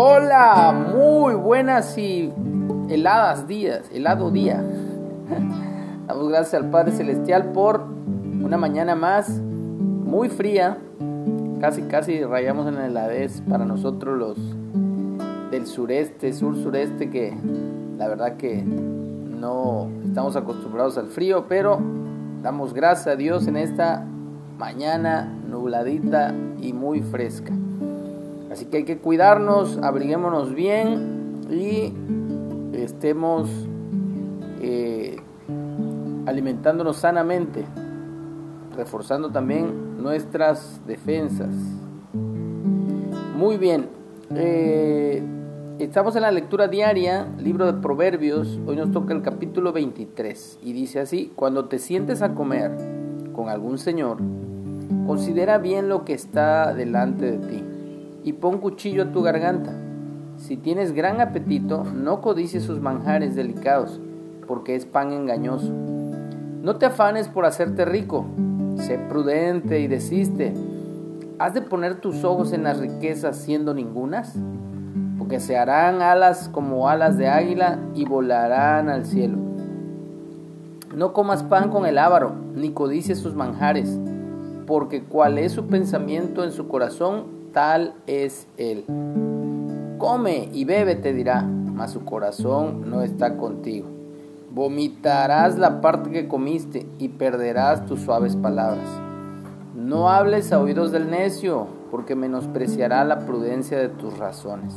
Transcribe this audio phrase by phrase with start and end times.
[0.00, 2.32] Hola, muy buenas y
[2.88, 4.62] heladas días, helado día.
[6.06, 7.82] Damos gracias al Padre Celestial por
[8.40, 10.78] una mañana más muy fría.
[11.60, 14.38] Casi, casi rayamos en la heladez para nosotros los
[15.50, 17.36] del sureste, sur-sureste, que
[17.96, 21.80] la verdad que no estamos acostumbrados al frío, pero
[22.40, 24.06] damos gracias a Dios en esta
[24.58, 27.52] mañana nubladita y muy fresca.
[28.50, 31.92] Así que hay que cuidarnos, abriguémonos bien y
[32.72, 33.50] estemos
[34.60, 35.16] eh,
[36.26, 37.64] alimentándonos sanamente,
[38.74, 41.54] reforzando también nuestras defensas.
[43.36, 43.86] Muy bien,
[44.34, 45.22] eh,
[45.78, 50.72] estamos en la lectura diaria, libro de Proverbios, hoy nos toca el capítulo 23 y
[50.72, 52.72] dice así, cuando te sientes a comer
[53.34, 54.16] con algún señor,
[55.06, 57.67] considera bien lo que está delante de ti
[58.24, 59.72] y pon cuchillo a tu garganta.
[60.36, 64.00] Si tienes gran apetito, no codices sus manjares delicados,
[64.46, 65.72] porque es pan engañoso.
[66.62, 68.26] No te afanes por hacerte rico,
[68.76, 70.54] sé prudente y desiste.
[71.38, 74.34] ¿Has de poner tus ojos en las riquezas siendo ningunas?
[75.18, 79.38] Porque se harán alas como alas de águila y volarán al cielo.
[80.94, 84.00] No comas pan con el ávaro, ni codices sus manjares,
[84.66, 88.84] porque cual es su pensamiento en su corazón, tal es él.
[89.98, 93.88] Come y bebe, te dirá, mas su corazón no está contigo.
[94.52, 98.88] Vomitarás la parte que comiste y perderás tus suaves palabras.
[99.74, 104.76] No hables a oídos del necio, porque menospreciará la prudencia de tus razones.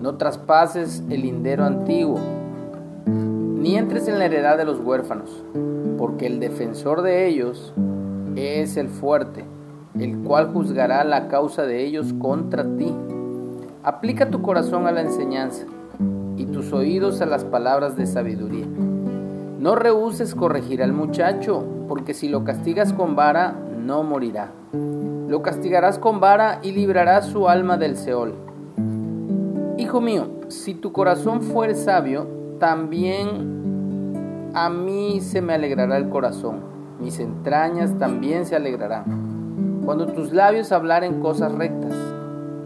[0.00, 2.18] No traspases el lindero antiguo,
[3.04, 5.44] ni entres en la heredad de los huérfanos,
[5.98, 7.74] porque el defensor de ellos
[8.36, 9.44] es el fuerte
[9.98, 12.92] el cual juzgará la causa de ellos contra ti.
[13.82, 15.66] Aplica tu corazón a la enseñanza
[16.36, 18.66] y tus oídos a las palabras de sabiduría.
[19.58, 24.50] No rehuses corregir al muchacho, porque si lo castigas con vara, no morirá.
[25.28, 28.34] Lo castigarás con vara y librarás su alma del Seol.
[29.78, 32.26] Hijo mío, si tu corazón fuere sabio,
[32.58, 36.60] también a mí se me alegrará el corazón,
[37.00, 39.33] mis entrañas también se alegrarán
[39.84, 41.92] cuando tus labios hablaren cosas rectas.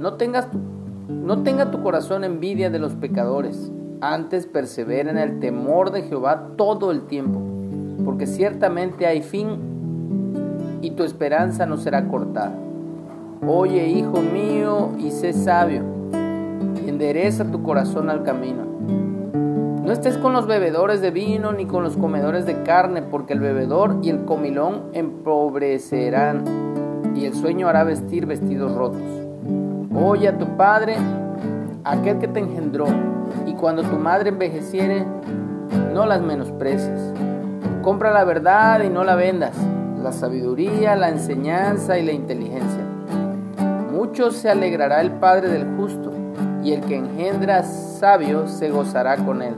[0.00, 0.58] No, tengas tu,
[1.42, 6.90] tenga tu corazón envidia de los pecadores, antes persevera en el temor de Jehová todo
[6.90, 7.40] el tiempo,
[8.04, 12.54] porque ciertamente hay fin y tu esperanza no será cortada.
[13.46, 15.82] Oye, hijo mío, y sé sabio,
[16.84, 18.64] y endereza tu corazón al camino.
[19.84, 23.40] No estés con los bebedores de vino ni con los comedores de carne, porque el
[23.40, 26.67] bebedor y el comilón empobrecerán
[27.18, 29.02] y el sueño hará vestir vestidos rotos.
[29.94, 30.96] Oye a tu padre,
[31.84, 32.86] aquel que te engendró,
[33.46, 35.04] y cuando tu madre envejeciere,
[35.92, 37.12] no las menosprecies.
[37.82, 39.56] Compra la verdad y no la vendas,
[40.02, 42.84] la sabiduría, la enseñanza y la inteligencia.
[43.92, 46.12] Mucho se alegrará el padre del justo,
[46.62, 49.54] y el que engendra sabio se gozará con él.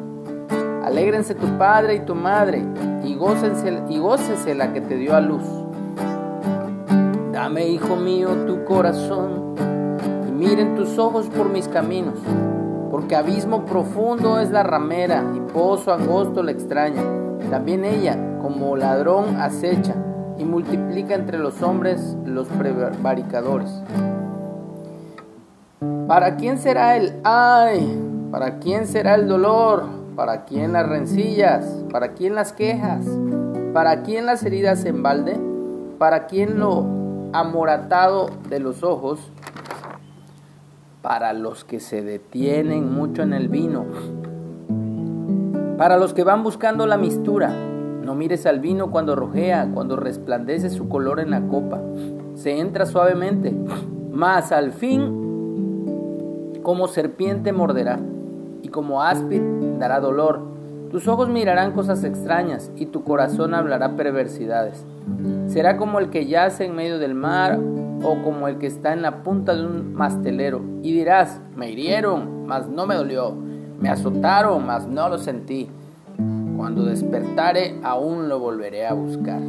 [0.84, 2.65] Alégrense tu padre y tu madre,
[3.04, 5.44] y, gócese la que te dio a luz.
[7.41, 9.55] Dame, hijo mío, tu corazón
[10.28, 12.19] y miren tus ojos por mis caminos,
[12.91, 17.03] porque abismo profundo es la ramera y pozo angosto la extraña.
[17.49, 19.95] También ella, como ladrón, acecha
[20.37, 23.71] y multiplica entre los hombres los prevaricadores.
[26.06, 28.29] ¿Para quién será el ay?
[28.31, 29.84] ¿Para quién será el dolor?
[30.15, 31.87] ¿Para quién las rencillas?
[31.91, 33.06] ¿Para quién las quejas?
[33.73, 35.41] ¿Para quién las heridas en balde?
[35.99, 37.00] ¿Para quién lo
[37.33, 39.21] amoratado de los ojos
[41.03, 43.87] para los que se detienen mucho en el vino,
[45.79, 47.49] para los que van buscando la mistura.
[48.03, 51.81] No mires al vino cuando rojea, cuando resplandece su color en la copa.
[52.35, 53.55] Se entra suavemente,
[54.12, 57.99] mas al fin como serpiente morderá
[58.62, 59.41] y como áspid
[59.79, 60.41] dará dolor.
[60.91, 64.85] Tus ojos mirarán cosas extrañas y tu corazón hablará perversidades.
[65.50, 67.58] Será como el que yace en medio del mar
[68.05, 70.62] o como el que está en la punta de un mastelero.
[70.85, 73.35] Y dirás, me hirieron, mas no me dolió.
[73.81, 75.69] Me azotaron, mas no lo sentí.
[76.56, 79.41] Cuando despertare, aún lo volveré a buscar.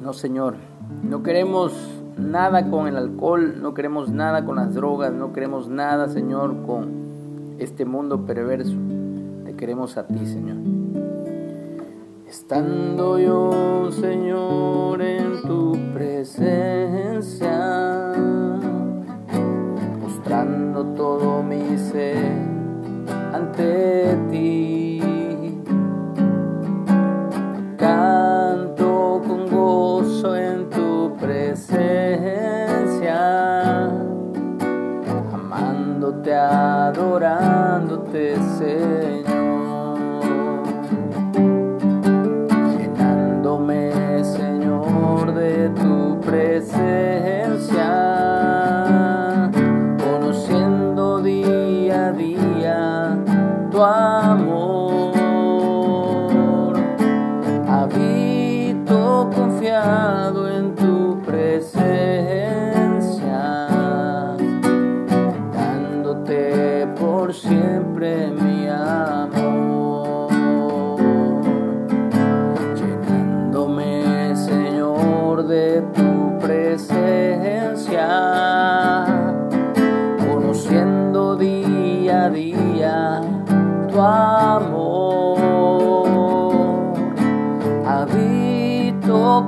[0.00, 0.54] No, Señor,
[1.02, 1.72] no queremos
[2.16, 7.56] nada con el alcohol, no queremos nada con las drogas, no queremos nada, Señor, con
[7.58, 8.76] este mundo perverso.
[9.44, 10.58] Te queremos a ti, Señor.
[12.28, 17.52] Estando yo, Señor, en tu presencia,
[20.00, 22.32] mostrando todo mi ser
[23.32, 25.00] ante ti.
[27.78, 33.14] Canto con gozo en tu presencia,
[35.32, 39.35] amándote, adorándote, Señor.
[46.36, 47.25] Tu presencia,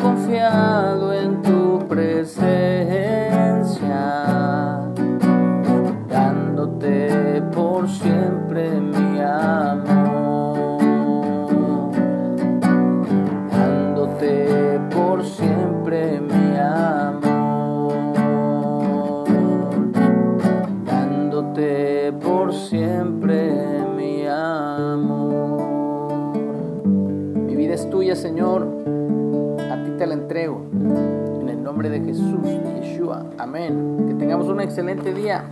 [0.08, 2.48] confiado en tu presencia,
[6.08, 10.80] dándote por siempre mi amor,
[13.52, 18.14] dándote por siempre mi amor,
[20.86, 25.58] dándote por siempre mi amor.
[27.46, 28.78] Mi vida es tuya, Señor,
[29.70, 30.66] a ti te la entrego.
[30.72, 32.40] En el nombre de Jesús,
[32.80, 33.26] Yeshua.
[33.38, 34.06] Amén.
[34.08, 35.44] Que tengamos un excelente día.